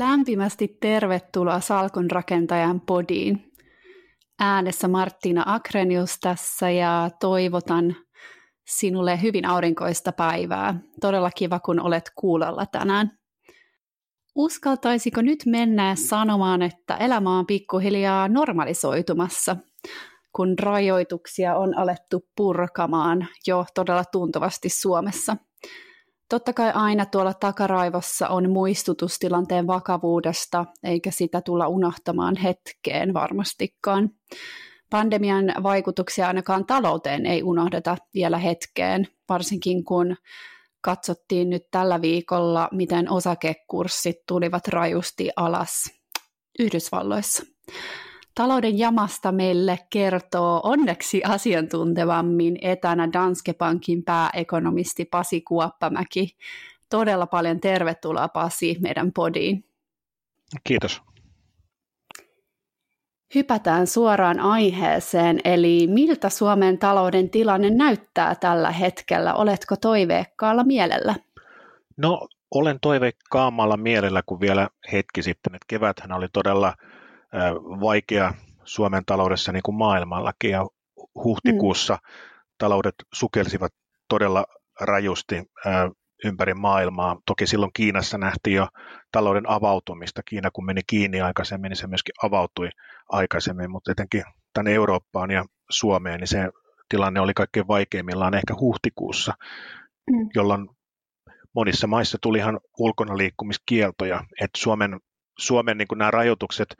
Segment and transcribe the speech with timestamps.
[0.00, 3.52] Lämpimästi tervetuloa Salkon rakentajan podiin.
[4.38, 7.96] Äänessä Martina Akrenius tässä ja toivotan
[8.66, 10.80] sinulle hyvin aurinkoista päivää.
[11.00, 13.10] Todella kiva, kun olet kuulolla tänään.
[14.34, 19.56] Uskaltaisiko nyt mennä sanomaan, että elämä on pikkuhiljaa normalisoitumassa,
[20.36, 25.36] kun rajoituksia on alettu purkamaan jo todella tuntuvasti Suomessa–
[26.30, 34.10] Totta kai aina tuolla takaraivossa on muistutus tilanteen vakavuudesta, eikä sitä tulla unohtamaan hetkeen varmastikaan.
[34.90, 40.16] Pandemian vaikutuksia ainakaan talouteen ei unohdeta vielä hetkeen, varsinkin kun
[40.80, 45.84] katsottiin nyt tällä viikolla, miten osakekurssit tulivat rajusti alas
[46.58, 47.42] Yhdysvalloissa.
[48.40, 56.36] Talouden jamasta meille kertoo onneksi asiantuntevammin etänä Danske Bankin pääekonomisti Pasi Kuoppamäki.
[56.88, 59.64] Todella paljon tervetuloa Pasi meidän podiin.
[60.64, 61.02] Kiitos.
[63.34, 69.34] Hypätään suoraan aiheeseen, eli miltä Suomen talouden tilanne näyttää tällä hetkellä?
[69.34, 71.14] Oletko toiveikkaalla mielellä?
[71.96, 75.54] No, olen toiveikkaammalla mielellä kuin vielä hetki sitten.
[75.54, 76.74] Että keväthän oli todella
[77.80, 80.66] vaikea Suomen taloudessa niin kuin maailmallakin ja
[81.14, 82.00] huhtikuussa mm.
[82.58, 83.72] taloudet sukelsivat
[84.08, 84.44] todella
[84.80, 85.42] rajusti
[86.24, 87.16] ympäri maailmaa.
[87.26, 88.68] Toki silloin Kiinassa nähtiin jo
[89.12, 90.22] talouden avautumista.
[90.22, 92.68] Kiina kun meni kiinni aikaisemmin, niin se myöskin avautui
[93.08, 96.50] aikaisemmin, mutta etenkin tänne Eurooppaan ja Suomeen, niin se
[96.88, 99.32] tilanne oli kaikkein vaikeimmillaan ehkä huhtikuussa,
[100.10, 100.28] mm.
[100.34, 100.68] jolloin
[101.54, 104.24] monissa maissa tuli ihan ulkona liikkumiskieltoja.
[104.40, 105.00] että Suomen
[105.40, 106.76] Suomen niin kuin nämä rajoitukset,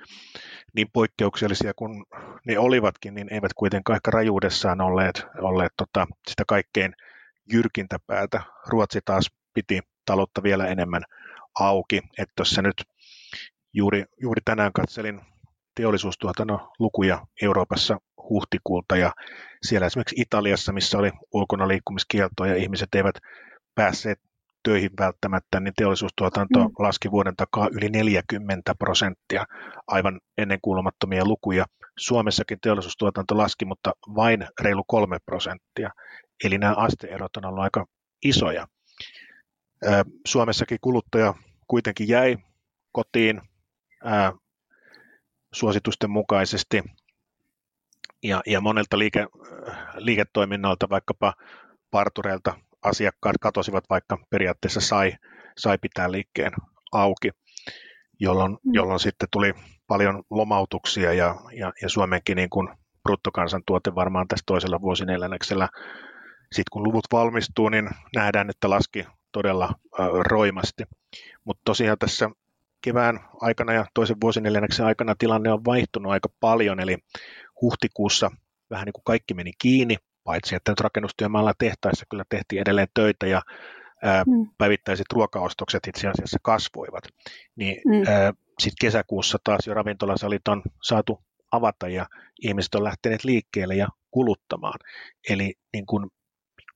[0.74, 2.04] niin poikkeuksellisia kuin
[2.46, 6.94] ne olivatkin, niin eivät kuitenkaan ehkä rajuudessaan olleet, olleet tota, sitä kaikkein
[7.52, 8.42] jyrkintä päätä.
[8.66, 11.02] Ruotsi taas piti taloutta vielä enemmän
[11.60, 11.96] auki.
[11.96, 12.84] Että tuossa nyt
[13.72, 15.20] juuri, juuri tänään katselin
[15.74, 17.98] teollisuustuotannon lukuja Euroopassa
[18.28, 19.12] huhtikuulta ja
[19.62, 23.14] siellä esimerkiksi Italiassa, missä oli ulkona liikkumiskieltoa ja ihmiset eivät
[23.74, 24.18] päässeet
[24.62, 26.74] töihin välttämättä, niin teollisuustuotanto mm.
[26.78, 29.44] laski vuoden takaa yli 40 prosenttia,
[29.86, 31.64] aivan ennenkuulumattomia lukuja.
[31.98, 35.90] Suomessakin teollisuustuotanto laski, mutta vain reilu 3 prosenttia.
[36.44, 37.86] Eli nämä asteerot on ollut aika
[38.24, 38.66] isoja.
[40.26, 41.34] Suomessakin kuluttaja
[41.66, 42.36] kuitenkin jäi
[42.92, 43.40] kotiin
[44.04, 44.32] ää,
[45.54, 46.82] suositusten mukaisesti
[48.22, 49.26] ja, ja monelta liike,
[49.96, 51.34] liiketoiminnalta, vaikkapa
[51.90, 55.12] partureilta asiakkaat katosivat, vaikka periaatteessa sai,
[55.58, 56.52] sai pitää liikkeen
[56.92, 57.30] auki,
[58.20, 58.74] jolloin, mm.
[58.74, 59.52] jolloin sitten tuli
[59.86, 62.68] paljon lomautuksia ja, ja, ja Suomenkin niin kuin
[63.02, 65.68] bruttokansantuote varmaan tässä toisella vuosineljänneksellä.
[66.52, 69.64] Sitten kun luvut valmistuu, niin nähdään, että laski todella
[70.00, 70.84] äh, roimasti.
[71.44, 72.30] Mutta tosiaan tässä
[72.82, 76.96] kevään aikana ja toisen vuosineljänneksen aikana tilanne on vaihtunut aika paljon, eli
[77.60, 78.30] huhtikuussa
[78.70, 83.26] vähän niin kuin kaikki meni kiinni, paitsi että nyt rakennustyömaalla tehtaissa kyllä tehtiin edelleen töitä
[83.26, 83.42] ja
[84.02, 84.50] ää, mm.
[84.58, 87.04] päivittäiset ruokaostokset itse asiassa kasvoivat,
[87.56, 88.02] niin mm.
[88.58, 91.22] sitten kesäkuussa taas jo ravintolasalit on saatu
[91.52, 92.06] avata ja
[92.42, 94.78] ihmiset on lähteneet liikkeelle ja kuluttamaan.
[95.28, 96.10] Eli niin kun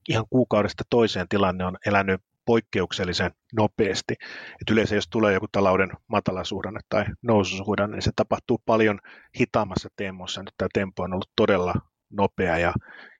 [0.09, 4.13] ihan kuukaudesta toiseen tilanne on elänyt poikkeuksellisen nopeasti.
[4.61, 8.99] Et yleensä jos tulee joku talouden matalasuhdanne tai noususuhdanne, niin se tapahtuu paljon
[9.39, 10.43] hitaammassa tempossa.
[10.43, 11.73] Nyt tämä tempo on ollut todella
[12.09, 12.73] nopea ja,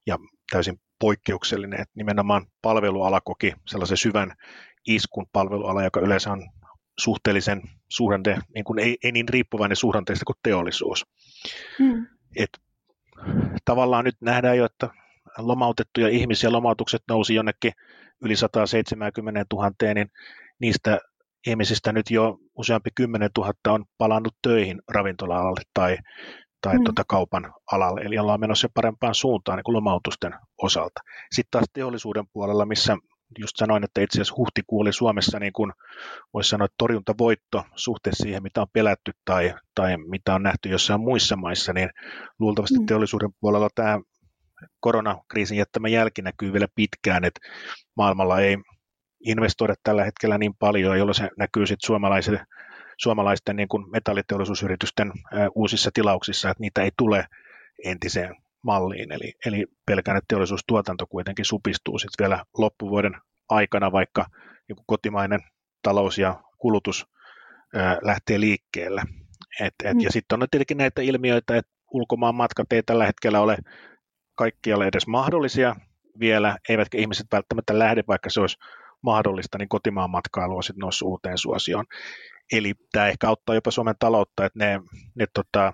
[0.07, 0.17] ja
[0.51, 4.33] täysin poikkeuksellinen, että nimenomaan palveluala koki sellaisen syvän
[4.87, 6.49] iskun palveluala, joka yleensä on
[6.99, 11.05] suhteellisen suhdante, niin kuin ei, ei niin riippuvainen suhdanteista kuin teollisuus.
[11.79, 12.07] Hmm.
[12.35, 12.49] Et,
[13.65, 14.89] tavallaan nyt nähdään jo, että
[15.37, 17.71] lomautettuja ihmisiä, lomautukset nousi jonnekin
[18.21, 20.07] yli 170 000, niin
[20.59, 20.99] niistä
[21.47, 25.97] ihmisistä nyt jo useampi 10 000 on palannut töihin ravintola-alalle tai
[26.65, 26.83] tai mm.
[26.83, 31.01] tuota kaupan alalle, eli ollaan menossa parempaan suuntaan niin kuin lomautusten osalta.
[31.31, 32.97] Sitten taas teollisuuden puolella, missä
[33.39, 35.71] just sanoin, että itse asiassa huhtikuu oli Suomessa niin kuin
[36.33, 41.35] voisi sanoa torjuntavoitto suhteessa siihen, mitä on pelätty tai, tai mitä on nähty jossain muissa
[41.35, 41.89] maissa, niin
[42.39, 42.85] luultavasti mm.
[42.85, 43.99] teollisuuden puolella tämä
[44.79, 47.39] koronakriisin jättämä jälki näkyy vielä pitkään, että
[47.97, 48.57] maailmalla ei
[49.25, 52.45] investoida tällä hetkellä niin paljon, jolloin se näkyy sitten suomalaisille
[52.97, 55.11] suomalaisten niin kuin metalliteollisuusyritysten
[55.55, 57.25] uusissa tilauksissa, että niitä ei tule
[57.85, 59.11] entiseen malliin.
[59.11, 63.15] Eli, eli pelkään, että teollisuustuotanto kuitenkin supistuu sitten vielä loppuvuoden
[63.49, 64.25] aikana, vaikka
[64.67, 65.39] niin kuin kotimainen
[65.81, 67.07] talous ja kulutus
[67.75, 69.01] ää, lähtee liikkeelle.
[69.61, 69.99] Et, et, mm.
[69.99, 73.57] Ja sitten on tietenkin näitä ilmiöitä, että ulkomaan matkat ei tällä hetkellä ole
[74.35, 75.75] kaikkialle edes mahdollisia
[76.19, 78.57] vielä, eivätkä ihmiset välttämättä lähde, vaikka se olisi
[79.05, 81.85] mahdollista, niin kotimaan matkailu on sitten noussut uuteen suosioon.
[82.51, 84.79] Eli tämä ehkä auttaa jopa Suomen taloutta, että ne,
[85.15, 85.73] ne tota,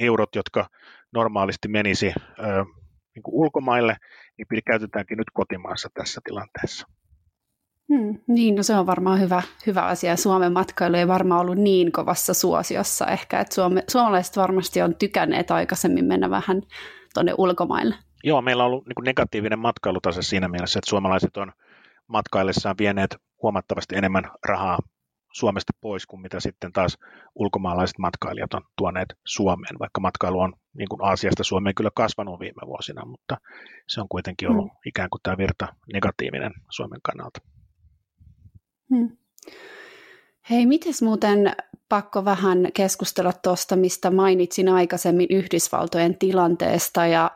[0.00, 0.68] eurot, jotka
[1.14, 2.06] normaalisti menisi
[2.38, 2.64] ö,
[3.14, 3.96] niin ulkomaille,
[4.38, 6.86] niin käytetäänkin nyt kotimaassa tässä tilanteessa.
[7.92, 10.14] Hmm, niin, no se on varmaan hyvä, hyvä asia.
[10.22, 15.50] Kuin matkailu ei varmaan ollut niin kovassa suosiossa ehkä, että suome, suomalaiset varmasti on tykänneet
[15.50, 16.62] aikaisemmin mennä vähän
[17.14, 17.94] tuonne ulkomaille.
[18.24, 21.52] Joo, meillä on ollut niin negatiivinen matkailutase siinä mielessä, että suomalaiset on
[22.08, 24.78] matkaillessaan vieneet huomattavasti enemmän rahaa
[25.32, 26.98] Suomesta pois kuin mitä sitten taas
[27.34, 32.66] ulkomaalaiset matkailijat on tuoneet Suomeen, vaikka matkailu on niin kuin Aasiasta Suomeen kyllä kasvanut viime
[32.66, 33.36] vuosina, mutta
[33.88, 34.78] se on kuitenkin ollut hmm.
[34.86, 37.40] ikään kuin tämä virta negatiivinen Suomen kannalta.
[38.94, 39.16] Hmm.
[40.50, 41.52] Hei, mites muuten
[41.88, 47.30] pakko vähän keskustella tuosta, mistä mainitsin aikaisemmin Yhdysvaltojen tilanteesta ja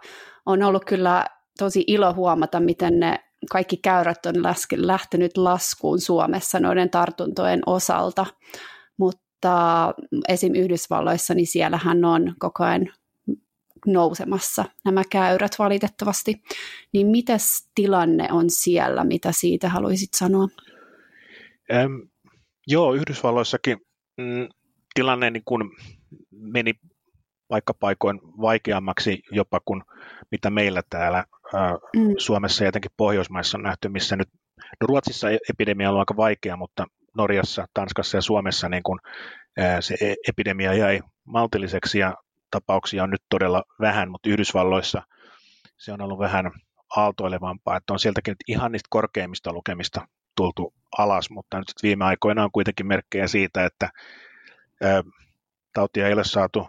[0.46, 1.26] on ollut kyllä
[1.58, 4.34] tosi ilo huomata, miten ne kaikki käyrät on
[4.76, 8.26] lähtenyt laskuun Suomessa noiden tartuntojen osalta,
[8.98, 9.94] mutta
[10.28, 10.54] esim.
[10.54, 12.88] Yhdysvalloissa, niin siellähän on koko ajan
[13.86, 16.42] nousemassa nämä käyrät valitettavasti.
[16.92, 20.48] Niin mitäs tilanne on siellä, mitä siitä haluaisit sanoa?
[21.72, 21.92] Ähm,
[22.66, 23.78] joo, Yhdysvalloissakin
[24.16, 24.48] mm,
[24.94, 25.70] tilanne niin kun
[26.30, 26.74] meni
[27.50, 29.82] vaikka paikoin vaikeammaksi jopa kuin
[30.30, 31.26] mitä meillä täällä ää,
[31.96, 32.14] mm.
[32.18, 34.28] Suomessa ja jotenkin Pohjoismaissa on nähty, missä nyt,
[34.80, 39.00] no Ruotsissa e-, epidemia on aika vaikea, mutta Norjassa, Tanskassa ja Suomessa niin kun,
[39.58, 42.14] ää, se e-, epidemia jäi maltilliseksi ja
[42.50, 45.02] tapauksia on nyt todella vähän, mutta Yhdysvalloissa
[45.78, 46.50] se on ollut vähän
[46.96, 50.06] aaltoilevampaa, että on sieltäkin ihan niistä korkeimmista lukemista
[50.36, 53.88] tultu alas, mutta nyt viime aikoina on kuitenkin merkkejä siitä, että
[54.82, 55.02] ää,
[55.74, 56.66] tautia ei ole saatu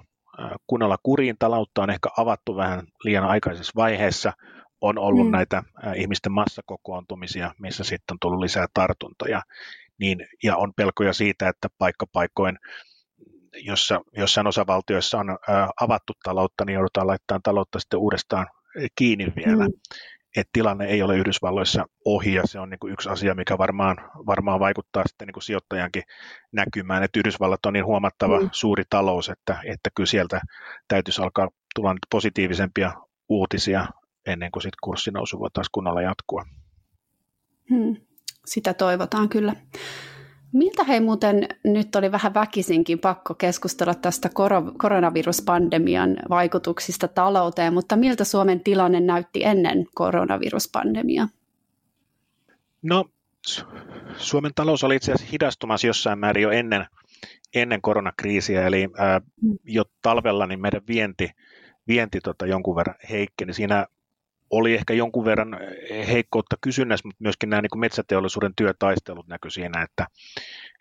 [0.68, 1.36] kunnolla kuriin.
[1.39, 4.33] Taloutta on ehkä avattu vähän liian aikaisessa vaiheessa.
[4.83, 5.31] On ollut mm.
[5.31, 5.63] näitä
[5.95, 9.41] ihmisten massakokoontumisia, missä sitten on tullut lisää tartuntoja.
[10.00, 12.59] Niin, ja on pelkoja siitä, että paikkapaikoin,
[13.53, 15.38] jossa jossain osavaltioissa on
[15.81, 18.47] avattu taloutta, niin joudutaan laittamaan taloutta sitten uudestaan
[18.95, 19.65] kiinni vielä.
[19.65, 19.74] Mm
[20.38, 23.97] että tilanne ei ole Yhdysvalloissa ohi ja se on niin kuin yksi asia, mikä varmaan,
[24.25, 26.03] varmaan vaikuttaa sitten niin kuin sijoittajankin
[26.51, 28.50] näkymään, että Yhdysvallat on niin huomattava mm.
[28.51, 30.41] suuri talous, että, että kyllä sieltä
[30.88, 32.91] täytyisi alkaa tulla positiivisempia
[33.29, 33.86] uutisia
[34.25, 36.46] ennen kuin sitten kurssinousu voi taas kunnolla jatkua.
[37.70, 37.96] Hmm.
[38.46, 39.56] Sitä toivotaan kyllä.
[40.54, 44.30] Miltä hei muuten nyt oli vähän väkisinkin pakko keskustella tästä
[44.78, 51.28] koronaviruspandemian vaikutuksista talouteen, mutta miltä Suomen tilanne näytti ennen koronaviruspandemiaa?
[52.81, 53.06] No,
[54.18, 56.86] Suomen talous oli itse asiassa hidastumassa jossain määrin jo ennen,
[57.56, 59.22] ennen koronakriisiä, eli ää,
[59.64, 61.31] jo talvella niin meidän vienti,
[61.88, 63.54] vienti tota jonkun verran heikkeni.
[63.54, 63.88] Siinä
[64.57, 65.57] oli ehkä jonkun verran
[65.89, 70.07] eh, heikkoutta kysynnässä, mutta myöskin nämä niin metsäteollisuuden työtaistelut näkyi siinä, että,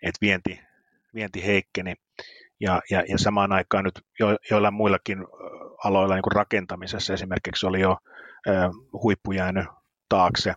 [0.01, 0.59] että vienti,
[1.13, 1.93] vienti heikkeni.
[2.59, 5.17] Ja, ja, ja samaan aikaan nyt jo, joillain muillakin
[5.83, 7.97] aloilla, niin kuin rakentamisessa esimerkiksi, oli jo
[8.47, 9.65] äh, huippu jäänyt
[10.09, 10.53] taakse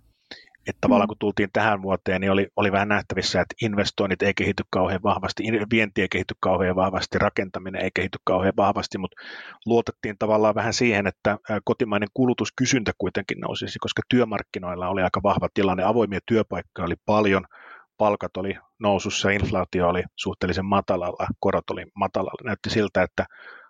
[0.67, 1.09] että tavallaan mm.
[1.09, 5.43] kun tultiin tähän vuoteen, niin oli, oli vähän nähtävissä, että investoinnit ei kehity kauhean vahvasti,
[5.71, 9.23] vienti ei kehity kauhean vahvasti, rakentaminen ei kehity kauhean vahvasti, mutta
[9.67, 15.85] luotettiin tavallaan vähän siihen, että kotimainen kulutuskysyntä kuitenkin nousisi, koska työmarkkinoilla oli aika vahva tilanne,
[15.85, 17.45] avoimia työpaikkoja oli paljon,
[17.99, 22.45] palkat oli nousussa, inflaatio oli suhteellisen matalalla, korot oli matalalla.
[22.45, 23.27] Näytti siltä, että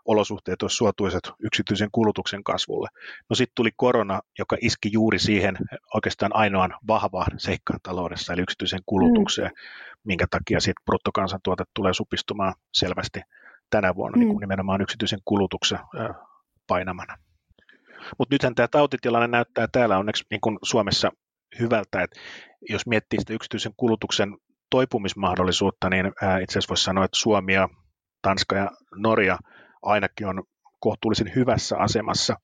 [0.06, 2.88] olosuhteet olisivat suotuisat yksityisen kulutuksen kasvulle.
[3.30, 5.56] No sitten tuli korona, joka iski juuri siihen
[5.94, 9.56] oikeastaan ainoan vahvaan seikkaan taloudessa, eli yksityisen kulutukseen, mm.
[10.04, 13.20] minkä takia sitten bruttokansantuote tulee supistumaan selvästi
[13.70, 14.32] tänä vuonna niin mm.
[14.32, 15.78] niin nimenomaan yksityisen kulutuksen
[16.66, 17.16] painamana.
[18.18, 21.10] Mutta nythän tämä tautitilanne näyttää täällä onneksi niin kuin Suomessa
[21.60, 22.20] hyvältä, että
[22.70, 24.36] jos miettii sitä yksityisen kulutuksen
[24.70, 26.06] toipumismahdollisuutta, niin
[26.42, 27.68] itse asiassa voisi sanoa, että Suomi ja
[28.22, 29.38] Tanska ja Norja–
[29.86, 30.42] ainakin on
[30.80, 32.36] kohtuullisen hyvässä asemassa,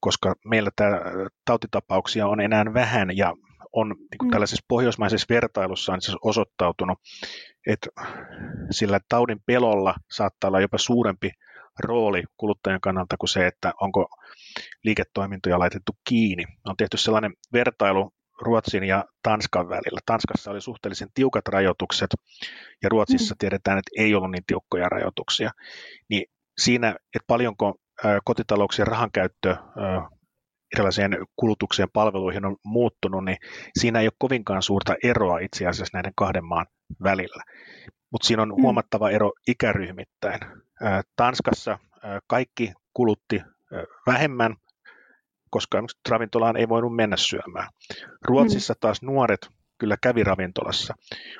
[0.00, 1.00] koska meillä tämä
[1.44, 3.34] tautitapauksia on enää vähän ja
[3.72, 4.30] on niin kuin mm.
[4.30, 6.98] tällaisessa pohjoismaisessa vertailussa on siis osoittautunut,
[7.66, 7.90] että
[8.70, 11.30] sillä taudin pelolla saattaa olla jopa suurempi
[11.78, 14.08] rooli kuluttajan kannalta kuin se, että onko
[14.84, 16.44] liiketoimintoja laitettu kiinni.
[16.66, 20.00] On tehty sellainen vertailu Ruotsin ja Tanskan välillä.
[20.06, 22.10] Tanskassa oli suhteellisen tiukat rajoitukset
[22.82, 23.38] ja Ruotsissa mm.
[23.38, 25.50] tiedetään, että ei ollut niin tiukkoja rajoituksia.
[26.08, 26.26] Niin
[26.58, 27.74] siinä, että paljonko
[28.24, 29.56] kotitalouksien rahankäyttö
[30.74, 33.36] erilaiseen kulutukseen palveluihin on muuttunut, niin
[33.78, 36.66] siinä ei ole kovinkaan suurta eroa itse asiassa näiden kahden maan
[37.02, 37.42] välillä.
[38.12, 38.62] Mutta siinä on mm.
[38.62, 40.40] huomattava ero ikäryhmittäin.
[41.16, 41.78] Tanskassa
[42.26, 43.42] kaikki kulutti
[44.06, 44.56] vähemmän,
[45.50, 47.68] koska ravintolaan ei voinut mennä syömään.
[48.24, 48.78] Ruotsissa mm.
[48.80, 49.48] taas nuoret
[49.80, 50.94] kyllä kävi ravintolassa,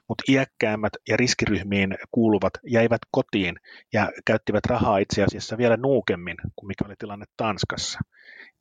[0.09, 3.57] mutta iäkkäämmät ja riskiryhmiin kuuluvat jäivät kotiin
[3.93, 7.99] ja käyttivät rahaa itse asiassa vielä nuukemmin kuin mikä oli tilanne Tanskassa.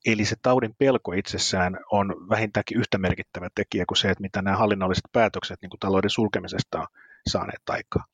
[0.06, 4.56] Eli se taudin pelko itsessään on vähintäänkin yhtä merkittävä tekijä kuin se, että mitä nämä
[4.56, 6.86] hallinnolliset päätökset niin kuin talouden sulkemisesta on
[7.28, 8.04] saaneet aikaa.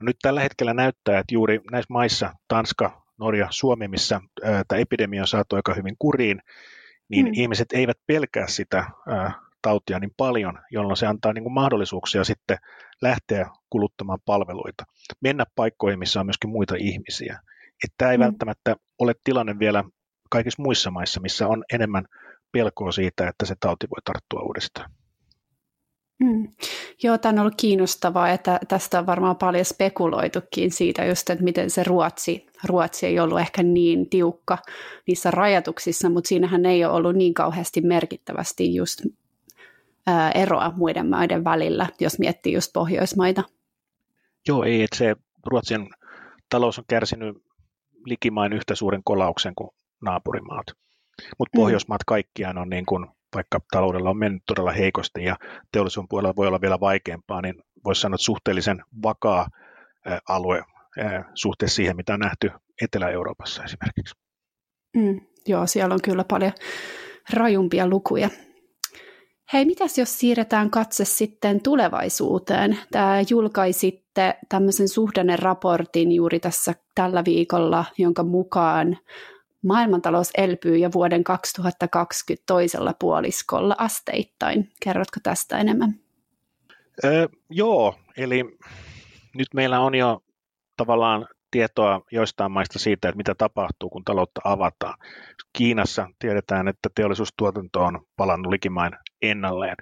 [0.00, 4.20] No nyt tällä hetkellä näyttää, että juuri näissä maissa, Tanska, Norja, Suomi, missä
[4.68, 6.42] tämä epidemia on saatu aika hyvin kuriin,
[7.08, 7.32] niin mm.
[7.34, 8.84] ihmiset eivät pelkää sitä
[9.62, 12.58] tautia niin paljon, jolloin se antaa niin kuin mahdollisuuksia sitten
[13.02, 14.84] lähteä kuluttamaan palveluita,
[15.20, 17.40] mennä paikkoihin, missä on myöskin muita ihmisiä.
[17.84, 18.24] Että tämä ei mm.
[18.24, 19.84] välttämättä ole tilanne vielä
[20.30, 22.04] kaikissa muissa maissa, missä on enemmän
[22.52, 24.90] pelkoa siitä, että se tauti voi tarttua uudestaan.
[26.20, 26.48] Mm.
[27.02, 31.70] Joo, tämä on ollut kiinnostavaa, että tästä on varmaan paljon spekuloitukin siitä just, että miten
[31.70, 34.58] se Ruotsi, Ruotsi ei ollut ehkä niin tiukka
[35.06, 39.00] niissä rajatuksissa, mutta siinähän ei ole ollut niin kauheasti merkittävästi just
[40.34, 43.42] eroa muiden maiden välillä, jos miettii just Pohjoismaita.
[44.48, 45.16] Joo, ei, että se
[45.46, 45.88] Ruotsin
[46.48, 47.36] talous on kärsinyt
[48.06, 49.70] likimain yhtä suuren kolauksen kuin
[50.02, 50.66] naapurimaat.
[51.38, 51.60] Mutta mm.
[51.60, 55.36] Pohjoismaat kaikkiaan on niin kuin vaikka taloudella on mennyt todella heikosti ja
[55.72, 57.54] teollisuuden puolella voi olla vielä vaikeampaa, niin
[57.84, 59.48] voisi sanoa, että suhteellisen vakaa
[60.28, 60.62] alue
[61.34, 62.50] suhteessa siihen, mitä on nähty
[62.82, 64.14] Etelä-Euroopassa esimerkiksi.
[64.96, 66.52] Mm, joo, siellä on kyllä paljon
[67.32, 68.28] rajumpia lukuja.
[69.52, 72.78] Hei, mitäs jos siirretään katse sitten tulevaisuuteen?
[72.90, 78.98] Tämä julkaisitte tämmöisen suhdanneraportin juuri tässä tällä viikolla, jonka mukaan
[79.62, 84.68] Maailmantalous elpyy jo vuoden 2020 toisella puoliskolla asteittain.
[84.82, 85.94] Kerrotko tästä enemmän?
[87.04, 88.44] Öö, joo, eli
[89.34, 90.22] nyt meillä on jo
[90.76, 94.94] tavallaan tietoa joistain maista siitä, että mitä tapahtuu, kun taloutta avataan.
[95.52, 98.92] Kiinassa tiedetään, että teollisuustuotanto on palannut likimain
[99.22, 99.76] ennalleen.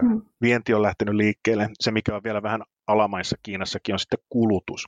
[0.00, 0.22] Hmm.
[0.42, 1.68] Vienti on lähtenyt liikkeelle.
[1.80, 4.86] Se, mikä on vielä vähän alamaissa Kiinassakin, on sitten kulutus.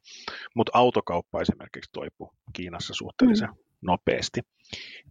[0.57, 4.41] Mutta autokauppa esimerkiksi toipuu Kiinassa suhteellisen hmm nopeasti.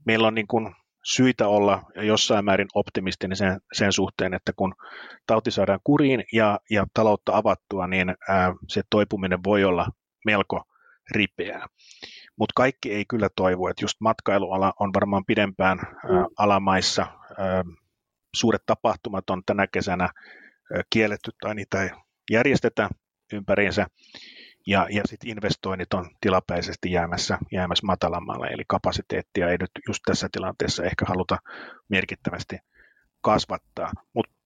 [0.05, 4.73] Meillä on niin kuin syitä olla jossain määrin optimistinen sen, sen suhteen, että kun
[5.27, 9.87] tauti saadaan kuriin ja, ja taloutta avattua, niin ää, se toipuminen voi olla
[10.25, 10.63] melko
[11.11, 11.67] ripeää.
[12.39, 17.07] Mutta kaikki ei kyllä toivo, että just matkailuala on varmaan pidempään ää, alamaissa.
[17.37, 17.63] Ää,
[18.35, 21.89] suuret tapahtumat on tänä kesänä ää, kielletty tai niitä ei
[22.31, 22.89] järjestetä
[23.33, 23.87] ympäriinsä
[24.67, 30.29] ja, ja sitten investoinnit on tilapäisesti jäämässä, jäämässä matalammalle, eli kapasiteettia ei nyt just tässä
[30.31, 31.37] tilanteessa ehkä haluta
[31.89, 32.57] merkittävästi
[33.21, 33.91] kasvattaa.
[34.13, 34.36] Mutta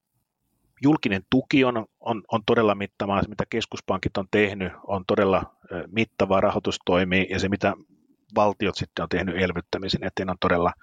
[0.82, 5.56] julkinen tuki on, on, on todella mittavaa, se mitä keskuspankit on tehnyt on todella
[5.88, 7.74] mittavaa, rahoitus toimii ja se mitä
[8.36, 10.74] valtiot sitten on tehnyt elvyttämisen eteen on todella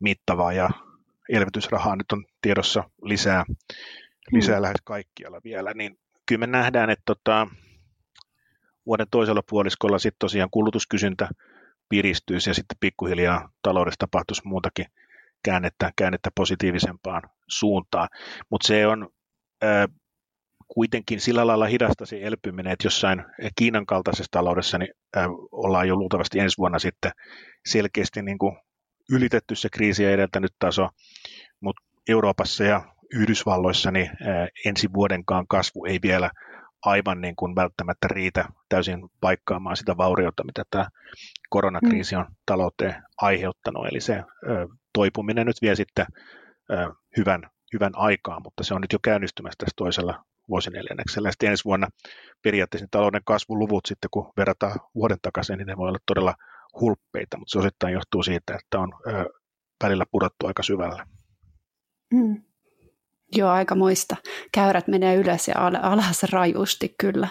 [0.00, 0.70] mittavaa ja
[1.28, 3.44] elvytysrahaa nyt on tiedossa lisää,
[4.32, 4.62] lisää mm.
[4.62, 7.48] lähes kaikkialla vielä, niin kyllä me nähdään, että tota,
[8.86, 11.28] vuoden toisella puoliskolla sitten tosiaan kulutuskysyntä
[11.88, 14.86] piristyisi ja sitten pikkuhiljaa taloudessa tapahtuisi muutakin
[15.44, 18.08] käännettä, käännettä positiivisempaan suuntaan.
[18.50, 19.08] Mutta se on
[19.62, 19.88] ää,
[20.68, 23.24] kuitenkin sillä lailla hidasta se elpyminen, että jossain
[23.56, 27.12] Kiinan kaltaisessa taloudessa niin, ää, ollaan jo luultavasti ensi vuonna sitten
[27.66, 28.56] selkeästi niin kuin
[29.10, 30.88] ylitetty se kriisiä edeltänyt taso,
[31.60, 32.82] mutta Euroopassa ja
[33.14, 36.30] Yhdysvalloissa niin ää, ensi vuodenkaan kasvu ei vielä
[36.84, 40.86] aivan niin kuin välttämättä riitä täysin paikkaamaan sitä vauriota, mitä tämä
[41.50, 43.86] koronakriisi on talouteen aiheuttanut.
[43.86, 44.22] Eli se
[44.92, 46.06] toipuminen nyt vie sitten
[47.16, 51.30] hyvän, hyvän aikaa, mutta se on nyt jo käynnistymässä tässä toisella vuosineljänneksellä.
[51.30, 51.88] Sitten ensi vuonna
[52.42, 56.34] periaatteessa talouden kasvuluvut sitten, kun verrataan vuoden takaisin, niin ne voi olla todella
[56.80, 59.24] hulppeita, mutta se osittain johtuu siitä, että on ö,
[59.84, 61.02] välillä pudottu aika syvälle.
[62.12, 62.42] Mm.
[63.36, 64.16] Joo, aika muista.
[64.52, 67.28] Käyrät menee ylös ja alas rajusti kyllä.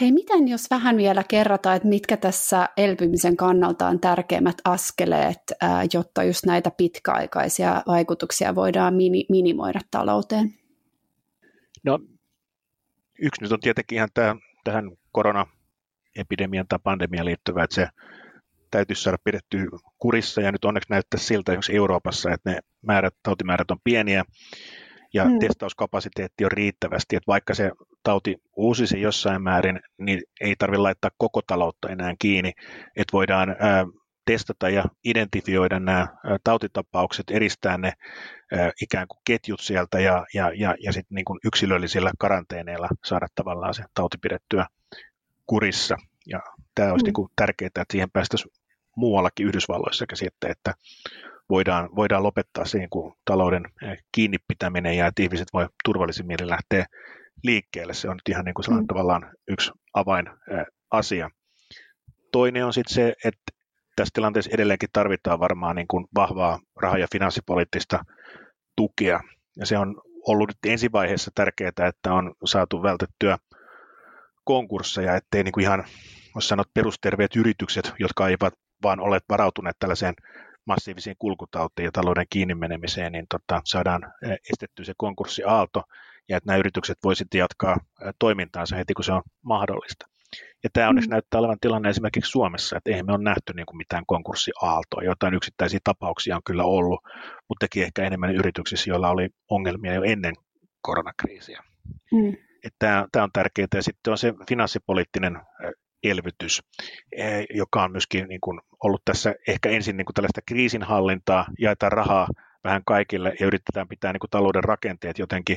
[0.00, 5.38] Hei, miten jos vähän vielä kerrotaan, että mitkä tässä elpymisen kannalta on tärkeimmät askeleet,
[5.92, 8.94] jotta just näitä pitkäaikaisia vaikutuksia voidaan
[9.28, 10.54] minimoida talouteen?
[11.84, 11.98] No,
[13.18, 17.88] yksi nyt on tietenkin ihan tämä, tähän koronaepidemian tai pandemiaan liittyvä, että se
[18.70, 19.68] täytyisi saada pidetty
[19.98, 24.24] kurissa ja nyt onneksi näyttää siltä esimerkiksi Euroopassa, että ne määrät, tautimäärät on pieniä
[25.12, 25.38] ja hmm.
[25.38, 27.70] testauskapasiteetti on riittävästi, että vaikka se
[28.02, 32.52] tauti uusisi jossain määrin, niin ei tarvitse laittaa koko taloutta enää kiinni,
[32.96, 33.86] että voidaan ää,
[34.26, 36.06] testata ja identifioida nämä
[36.44, 37.92] tautitapaukset, eristää ne
[38.52, 43.74] ää, ikään kuin ketjut sieltä ja, ja, ja, ja sitten niin yksilöllisillä karanteeneilla saada tavallaan
[43.74, 44.66] se tauti pidettyä
[45.46, 45.96] kurissa.
[46.26, 46.40] Ja
[46.74, 47.06] tämä olisi mm.
[47.06, 48.52] niin kuin tärkeää, että siihen päästäisiin
[48.96, 50.74] muuallakin Yhdysvalloissa sitten, että
[51.52, 53.62] voidaan, voidaan lopettaa se niin kuin talouden
[54.12, 56.86] kiinni pitäminen ja että ihmiset voi turvallisin mielin lähteä
[57.44, 57.94] liikkeelle.
[57.94, 58.86] Se on nyt ihan niin kuin mm.
[58.86, 61.30] tavallaan yksi avainasia.
[62.32, 63.52] Toinen on sitten se, että
[63.96, 68.04] tässä tilanteessa edelleenkin tarvitaan varmaan niin kuin vahvaa raha- ja finanssipoliittista
[68.76, 69.20] tukea.
[69.56, 73.38] Ja se on ollut nyt ensivaiheessa tärkeää, että on saatu vältettyä
[74.44, 75.84] konkursseja, ettei niin kuin ihan,
[76.34, 80.14] voisi sanoa, perusterveet yritykset, jotka eivät vaan ole varautuneet tällaiseen
[80.66, 85.82] massiivisiin kulkutautiin ja talouden kiinni menemiseen, niin tota, saadaan estettyä se konkurssiaalto
[86.28, 87.76] ja että nämä yritykset voisivat jatkaa
[88.18, 90.06] toimintaansa heti, kun se on mahdollista.
[90.64, 91.12] Ja tämä onneksi mm.
[91.12, 95.02] näyttää olevan tilanne esimerkiksi Suomessa, että eihän me ole nähty niin kuin mitään konkurssiaaltoa.
[95.02, 97.00] Jotain yksittäisiä tapauksia on kyllä ollut,
[97.48, 100.34] mutta teki ehkä enemmän yrityksissä, joilla oli ongelmia jo ennen
[100.82, 101.62] koronakriisiä.
[102.12, 102.36] Mm.
[102.64, 103.68] Että tämä, tämä on tärkeää.
[103.74, 105.40] Ja sitten on se finanssipoliittinen
[106.02, 106.62] elvytys,
[107.54, 112.28] joka on myöskin niin kuin ollut tässä ehkä ensin niin kuin tällaista kriisinhallintaa, jaetaan rahaa
[112.64, 115.56] vähän kaikille ja yritetään pitää niin kuin talouden rakenteet jotenkin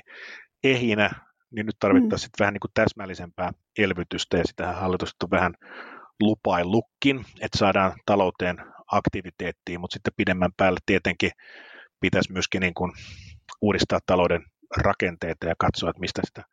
[0.63, 1.09] ehinä,
[1.51, 2.43] niin nyt tarvittaisiin mm.
[2.43, 5.53] vähän niin kuin täsmällisempää elvytystä, ja sitähän hallitus on vähän
[6.19, 8.57] lupaillutkin, että saadaan talouteen
[8.91, 11.31] aktiviteettiin, mutta sitten pidemmän päälle tietenkin
[11.99, 12.91] pitäisi myöskin niin kuin
[13.61, 14.41] uudistaa talouden
[14.77, 16.43] rakenteita ja katsoa, että mistä sitä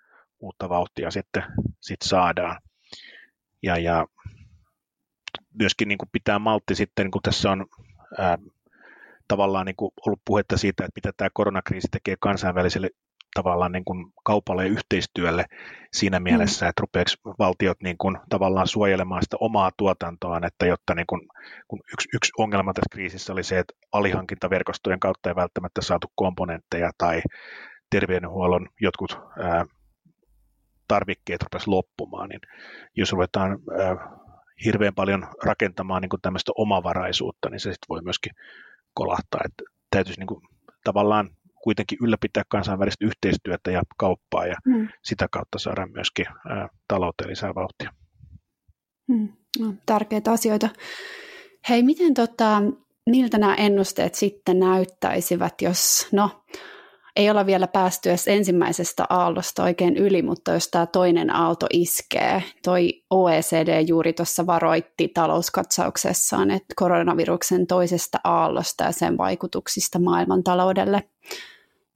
[0.41, 1.45] uutta vauhtia sitten,
[1.81, 2.59] sitten saadaan.
[3.63, 4.07] Ja, ja
[5.59, 7.67] myöskin niin kuin pitää maltti sitten, niin kuin tässä on
[8.19, 8.39] ää,
[9.29, 12.91] tavallaan niin kuin ollut puhetta siitä, että mitä tämä koronakriisi tekee kansainväliselle
[13.35, 15.45] tavallaan niin kuin kaupalle ja yhteistyölle
[15.93, 16.23] siinä mm.
[16.23, 21.21] mielessä, että rupeako valtiot niin kuin tavallaan suojelemaan sitä omaa tuotantoaan, että jotta niin kuin,
[21.69, 26.91] kun yksi, yksi ongelma tässä kriisissä oli se, että alihankintaverkostojen kautta ei välttämättä saatu komponentteja
[26.99, 27.23] tai
[27.91, 29.65] terveydenhuollon jotkut ää,
[30.89, 32.41] tarvikkeet rupesi loppumaan, niin
[32.97, 33.59] jos ruvetaan
[34.65, 38.33] hirveän paljon rakentamaan niin kuin tämmöistä omavaraisuutta, niin se sitten voi myöskin
[38.95, 40.41] kolahtaa, että täytyisi niin kuin,
[40.85, 41.31] tavallaan
[41.63, 44.89] kuitenkin ylläpitää kansainvälistä yhteistyötä ja kauppaa ja mm.
[45.05, 47.93] sitä kautta saada myöskin ää, talouteen lisää vauhtia.
[49.09, 49.29] Mm.
[49.59, 50.69] No, tärkeitä asioita.
[51.69, 52.63] Hei, miten tota,
[53.11, 56.45] miltä nämä ennusteet sitten näyttäisivät, jos, no,
[57.17, 62.43] ei olla vielä päästy edes ensimmäisestä aallosta oikein yli, mutta jos tämä toinen aalto iskee,
[62.65, 71.03] toi OECD juuri tuossa varoitti talouskatsauksessaan, että koronaviruksen toisesta aallosta ja sen vaikutuksista maailmantaloudelle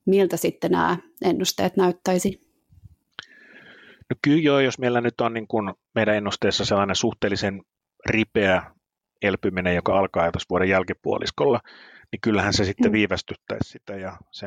[0.06, 2.40] miltä sitten nämä ennusteet näyttäisi?
[4.10, 7.62] No kyllä joo, jos meillä nyt on niin kuin meidän ennusteessa sellainen suhteellisen
[8.06, 8.62] ripeä
[9.22, 11.60] elpyminen, joka alkaa tuossa vuoden jälkipuoliskolla,
[12.12, 12.92] niin kyllähän se sitten mm.
[12.92, 14.46] viivästyttäisi sitä ja se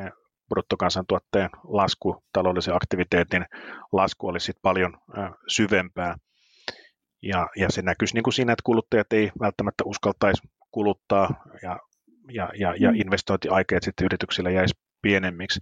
[0.50, 3.46] bruttokansantuotteen lasku, taloudellisen aktiviteetin
[3.92, 4.98] lasku olisi sitten paljon
[5.48, 6.16] syvempää.
[7.24, 11.30] Ja, ja se näkyisi niin kuin siinä, että kuluttajat ei välttämättä uskaltaisi kuluttaa
[11.64, 11.80] ja,
[12.32, 12.96] ja, ja, ja mm.
[13.00, 15.60] investointiaikeet sitten yrityksillä jäisi pienemmiksi.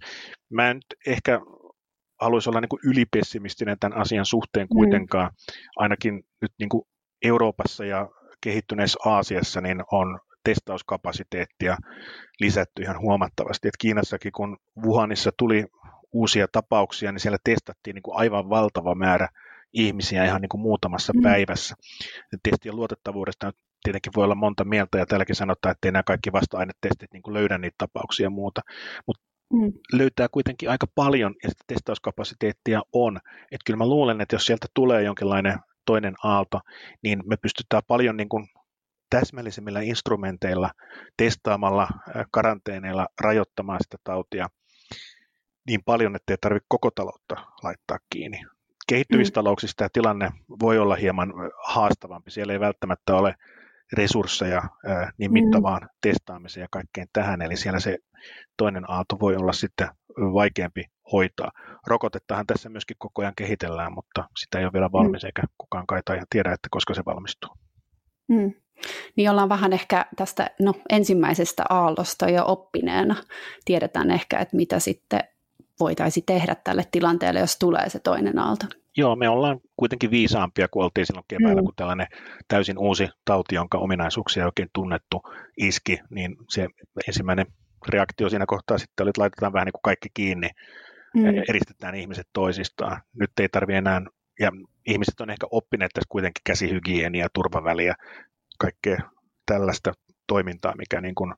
[0.50, 1.40] Mä en nyt ehkä
[2.20, 4.76] haluaisi olla niin kuin ylipessimistinen tämän asian suhteen mm.
[4.76, 5.26] kuitenkaan.
[5.26, 5.62] Mm.
[5.76, 6.82] Ainakin nyt niin kuin
[7.24, 8.08] Euroopassa ja
[8.40, 11.76] kehittyneessä Aasiassa niin on testauskapasiteettia
[12.40, 13.68] lisätty ihan huomattavasti.
[13.68, 15.64] Et Kiinassakin, kun Wuhanissa tuli
[16.12, 19.28] uusia tapauksia, niin siellä testattiin niin kuin aivan valtava määrä
[19.72, 21.22] ihmisiä ihan niin kuin muutamassa mm.
[21.22, 21.74] päivässä.
[22.42, 27.12] Testien luotettavuudesta tietenkin voi olla monta mieltä, ja täälläkin sanotaan, että ei nämä kaikki vasta-ainetestit
[27.12, 28.60] niin kuin löydä niitä tapauksia ja muuta,
[29.06, 29.22] mutta
[29.52, 29.72] mm.
[29.92, 33.16] löytää kuitenkin aika paljon, ja sitä testauskapasiteettia on.
[33.42, 36.60] Että kyllä mä luulen, että jos sieltä tulee jonkinlainen toinen aalto,
[37.02, 38.46] niin me pystytään paljon niin kuin
[39.10, 40.70] täsmällisemmillä instrumenteilla,
[41.16, 41.88] testaamalla,
[42.30, 44.48] karanteeneilla rajoittamaan sitä tautia
[45.66, 48.40] niin paljon, että ei tarvitse koko taloutta laittaa kiinni.
[48.88, 49.34] Kehittyvissä mm.
[49.34, 51.32] talouksissa tämä tilanne voi olla hieman
[51.64, 52.30] haastavampi.
[52.30, 53.34] Siellä ei välttämättä ole
[53.92, 55.32] resursseja ää, niin mm.
[55.32, 55.88] mittavaan mm.
[56.00, 57.98] testaamiseen ja kaikkeen tähän, eli siellä se
[58.56, 61.50] toinen aalto voi olla sitten vaikeampi hoitaa.
[61.86, 65.26] Rokotettahan tässä myöskin koko ajan kehitellään, mutta sitä ei ole vielä valmis, mm.
[65.26, 67.50] eikä kukaan kai ihan tiedä, että koska se valmistuu.
[68.28, 68.52] Mm.
[69.16, 73.16] Niin ollaan vähän ehkä tästä no, ensimmäisestä aallosta jo oppineena.
[73.64, 75.20] Tiedetään ehkä, että mitä sitten
[75.80, 78.66] voitaisiin tehdä tälle tilanteelle, jos tulee se toinen aalto.
[78.96, 81.64] Joo, me ollaan kuitenkin viisaampia kuin oltiin silloin keväällä, mm.
[81.64, 82.06] kun tällainen
[82.48, 85.22] täysin uusi tauti, jonka ominaisuuksia ei oikein tunnettu,
[85.56, 86.66] iski, niin se
[87.06, 87.46] ensimmäinen
[87.88, 90.48] reaktio siinä kohtaa sitten oli, että laitetaan vähän niin kuin kaikki kiinni,
[91.16, 91.26] mm.
[91.26, 93.02] ja eristetään ihmiset toisistaan.
[93.20, 94.02] Nyt ei tarvi enää,
[94.40, 94.50] ja
[94.86, 97.94] ihmiset on ehkä oppineet tässä kuitenkin käsihygienia, turvaväliä,
[98.58, 98.98] kaikkea
[99.46, 99.92] tällaista
[100.26, 101.34] toimintaa, mikä niin kuin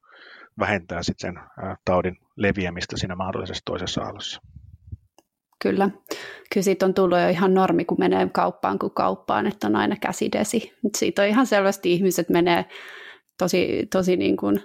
[0.58, 1.44] vähentää sitten sen
[1.84, 4.40] taudin leviämistä siinä mahdollisessa toisessa aallossa.
[5.62, 5.90] Kyllä.
[6.54, 9.96] Kyllä siitä on tullut jo ihan normi, kun menee kauppaan kuin kauppaan, että on aina
[9.96, 10.72] käsidesi.
[10.96, 12.64] Siitä on ihan selvästi ihmiset menee
[13.38, 14.62] tosi, tosi niin kuin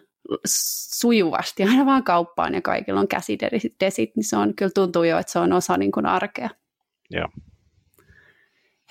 [0.96, 5.32] sujuvasti aina vaan kauppaan ja kaikilla on käsidesit, niin se on, kyllä tuntuu jo, että
[5.32, 6.50] se on osa niin kuin arkea.
[7.10, 7.28] Joo.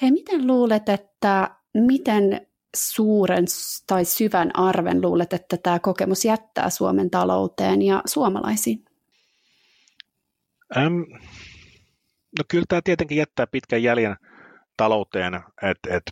[0.03, 3.45] Hei, miten luulet, että miten suuren
[3.87, 8.85] tai syvän arven luulet, että tämä kokemus jättää Suomen talouteen ja suomalaisiin?
[10.77, 11.01] Ähm,
[12.39, 14.17] no kyllä tämä tietenkin jättää pitkän jäljen
[14.77, 16.03] talouteen, että et,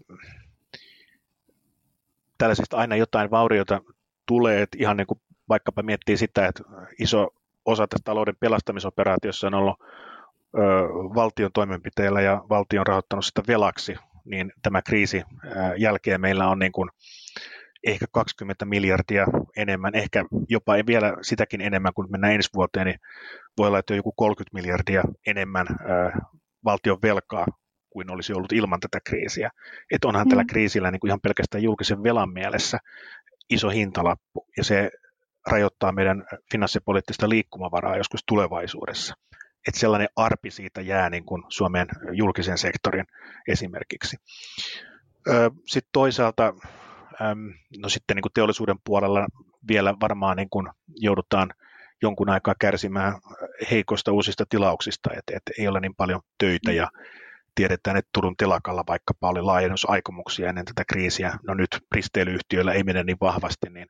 [2.38, 3.80] tällaisista aina jotain vauriota
[4.26, 6.62] tulee, että ihan niin kuin vaikkapa miettii sitä, että
[6.98, 7.28] iso
[7.64, 10.62] osa tästä talouden pelastamisoperaatiossa on ollut ö,
[11.14, 15.22] valtion toimenpiteillä ja valtio on rahoittanut sitä velaksi, niin tämä kriisi
[15.78, 16.90] jälkeen meillä on niin kuin
[17.86, 22.98] ehkä 20 miljardia enemmän, ehkä jopa vielä sitäkin enemmän, kun mennään ensi vuoteen, niin
[23.58, 25.66] voi olla, että joku 30 miljardia enemmän
[26.64, 27.46] valtion velkaa
[27.90, 29.50] kuin olisi ollut ilman tätä kriisiä.
[29.90, 30.28] Että onhan mm.
[30.28, 32.78] tällä kriisillä niin kuin ihan pelkästään julkisen velan mielessä
[33.50, 34.90] iso hintalappu, ja se
[35.50, 39.14] rajoittaa meidän finanssipoliittista liikkumavaraa joskus tulevaisuudessa.
[39.68, 43.04] Että sellainen arpi siitä jää niin kuin Suomen julkisen sektorin
[43.48, 44.16] esimerkiksi.
[45.66, 46.54] Sitten toisaalta
[47.78, 49.26] no sitten niin kuin teollisuuden puolella
[49.68, 51.50] vielä varmaan niin kuin joudutaan
[52.02, 53.14] jonkun aikaa kärsimään
[53.70, 56.88] heikoista uusista tilauksista, että, että ei ole niin paljon töitä ja
[57.54, 61.38] tiedetään, että Turun telakalla vaikka oli laajennusaikomuksia ennen tätä kriisiä.
[61.46, 63.86] No nyt risteilyyhtiöillä ei mene niin vahvasti, niin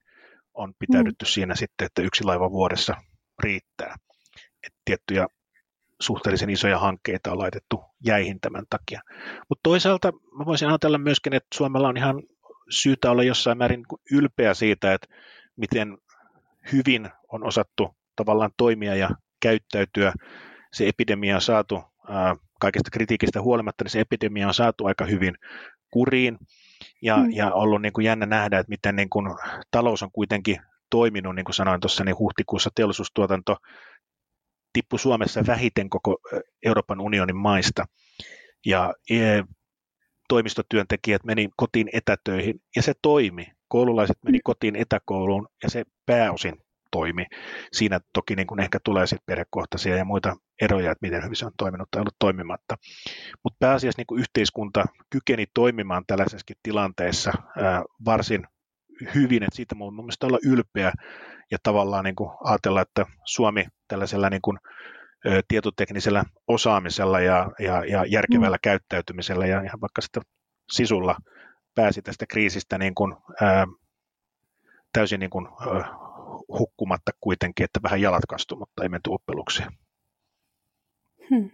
[0.55, 1.29] on pitäydytty mm.
[1.29, 2.95] siinä sitten, että yksi laiva vuodessa
[3.43, 3.95] riittää.
[4.67, 5.27] Et tiettyjä
[6.03, 9.01] suhteellisen isoja hankkeita on laitettu jäihin tämän takia.
[9.49, 12.23] Mutta toisaalta mä voisin ajatella myöskin, että Suomella on ihan
[12.71, 15.09] syytä olla jossain määrin ylpeä siitä, että
[15.57, 15.99] miten
[16.73, 19.11] hyvin on osattu tavallaan toimia ja
[19.41, 20.13] käyttäytyä.
[20.73, 21.83] Se epidemia on saatu
[22.61, 25.35] kaikesta kritiikistä huolimatta, niin se epidemia on saatu aika hyvin
[25.91, 26.39] kuriin
[27.03, 27.31] ja, mm.
[27.31, 29.27] ja ollut niin kuin jännä nähdä, että miten niin kuin
[29.71, 30.57] talous on kuitenkin
[30.91, 33.57] toiminut, niin kuin sanoin tuossa, niin huhtikuussa teollisuustuotanto
[34.73, 36.19] tippui Suomessa vähiten koko
[36.65, 37.85] Euroopan unionin maista.
[38.67, 39.17] Ja e,
[40.29, 43.47] toimistotyöntekijät meni kotiin etätöihin ja se toimi.
[43.69, 44.43] Koululaiset meni mm.
[44.45, 46.55] kotiin etäkouluun ja se pääosin
[46.91, 47.27] toimi.
[47.73, 51.47] Siinä toki niin kuin ehkä tulee sitten perhekohtaisia ja muita eroja, että miten hyvin se
[51.47, 52.77] on toiminut tai ollut toimimatta.
[53.45, 58.47] Mutta pääasiassa niin kuin yhteiskunta kykeni toimimaan tällaisessakin tilanteessa ää, varsin
[59.15, 60.93] hyvin, että siitä mun mielestä olla ylpeä
[61.51, 64.59] ja tavallaan niin kuin ajatella, että Suomi tällaisella niin kuin,
[65.49, 68.63] tietoteknisellä osaamisella ja, ja, ja järkevällä mm.
[68.63, 70.23] käyttäytymisellä ja ihan vaikka sitten
[70.73, 71.17] sisulla
[71.75, 73.67] pääsi tästä kriisistä niin kuin, ää,
[74.93, 75.85] täysin niin kuin, ä,
[76.59, 79.73] hukkumatta kuitenkin, että vähän jalat kastu, mutta ei menty uppelukseen.
[81.31, 81.51] Hmm.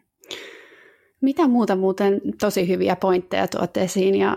[1.20, 4.36] Mitä muuta muuten tosi hyviä pointteja tuot esiin ja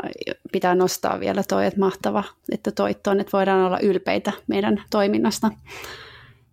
[0.51, 5.51] pitää nostaa vielä toi, että mahtava, että toit on, että voidaan olla ylpeitä meidän toiminnasta.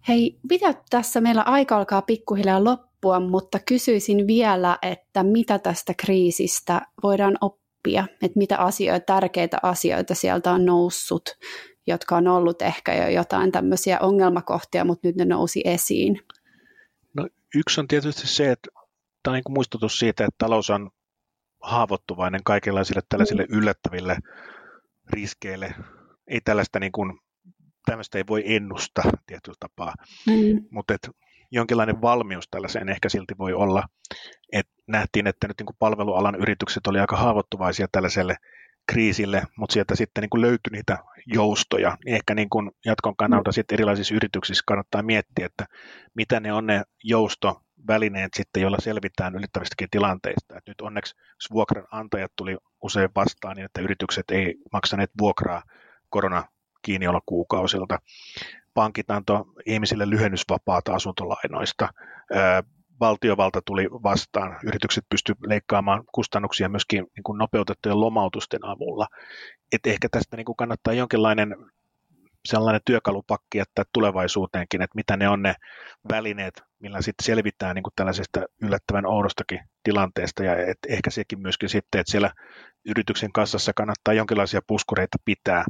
[0.09, 6.81] Hei, mitä tässä meillä aika alkaa pikkuhiljaa loppua, mutta kysyisin vielä, että mitä tästä kriisistä
[7.03, 11.23] voidaan oppia, että mitä asioita, tärkeitä asioita sieltä on noussut,
[11.87, 16.21] jotka on ollut ehkä jo jotain tämmöisiä ongelmakohtia, mutta nyt ne nousi esiin.
[17.14, 18.71] No, yksi on tietysti se, että
[19.29, 20.91] tämä on niin muistutus siitä, että talous on
[21.62, 23.59] haavoittuvainen kaikenlaisille tällaisille mm.
[23.59, 24.17] yllättäville
[25.11, 25.75] riskeille.
[26.27, 27.19] Ei tällaista niin kuin,
[27.85, 29.95] tämmöistä ei voi ennustaa tietyllä tapaa,
[30.27, 30.67] mm.
[30.71, 31.11] mutta et
[31.51, 33.83] jonkinlainen valmius tällaiseen ehkä silti voi olla.
[34.53, 38.37] Et nähtiin, että nyt niin kuin palvelualan yritykset oli aika haavoittuvaisia tällaiselle
[38.93, 41.99] kriisille, mutta sieltä sitten niin kuin löytyi niitä joustoja.
[42.07, 45.67] Ehkä niin kuin jatkon kannalta sitten erilaisissa yrityksissä kannattaa miettiä, että
[46.14, 46.83] mitä ne on ne
[47.79, 50.57] joustovälineet sitten, joilla selvitään yllättävistäkin tilanteista.
[50.57, 51.17] Et nyt onneksi
[51.51, 55.62] vuokranantajat tuli usein vastaan niin, että yritykset ei maksaneet vuokraa
[56.11, 56.45] korona
[57.27, 57.99] kuukausilta.
[58.75, 61.88] Pankit antoi ihmisille lyhennysvapaata asuntolainoista
[63.01, 64.57] valtiovalta tuli vastaan.
[64.64, 69.07] Yritykset pystyivät leikkaamaan kustannuksia myöskin niin kuin nopeutettujen lomautusten avulla.
[69.73, 71.57] Et ehkä tästä niin kuin kannattaa jonkinlainen
[72.44, 75.55] sellainen työkalupakki jättää tulevaisuuteenkin, että mitä ne on ne
[76.12, 81.68] välineet, millä sitten selvitään niin kuin tällaisesta yllättävän oudostakin tilanteesta ja et ehkä sekin myöskin
[81.68, 82.31] sitten, että siellä
[82.87, 85.64] yrityksen kassassa kannattaa jonkinlaisia puskureita pitää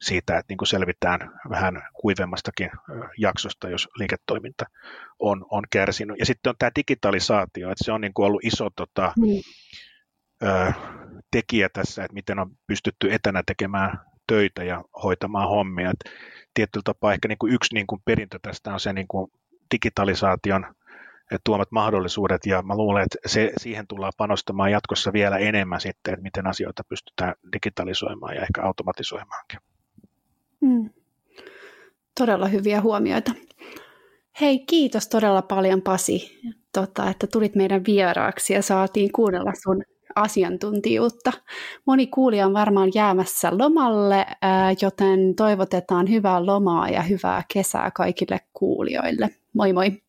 [0.00, 2.70] siitä, että niin kuin selvitään vähän kuivemmastakin
[3.18, 4.64] jaksosta, jos liiketoiminta
[5.18, 6.18] on, on kärsinyt.
[6.18, 9.26] Ja sitten on tämä digitalisaatio, että se on niin kuin ollut iso tota, mm.
[10.48, 10.72] ö,
[11.30, 15.90] tekijä tässä, että miten on pystytty etänä tekemään töitä ja hoitamaan hommia.
[15.90, 16.12] Et
[16.54, 19.32] tietyllä tapaa ehkä niin kuin yksi niin kuin perintö tästä on se niin kuin
[19.74, 20.66] digitalisaation
[21.44, 26.22] tuomat mahdollisuudet ja mä luulen, että se, siihen tullaan panostamaan jatkossa vielä enemmän sitten, että
[26.22, 29.60] miten asioita pystytään digitalisoimaan ja ehkä automatisoimaankin.
[30.66, 30.90] Hmm.
[32.18, 33.32] Todella hyviä huomioita.
[34.40, 36.40] Hei, kiitos todella paljon Pasi,
[36.72, 39.82] tota, että tulit meidän vieraaksi ja saatiin kuunnella sun
[40.14, 41.32] asiantuntijuutta.
[41.86, 44.26] Moni kuulija on varmaan jäämässä lomalle,
[44.82, 49.30] joten toivotetaan hyvää lomaa ja hyvää kesää kaikille kuulijoille.
[49.54, 50.01] Moi moi!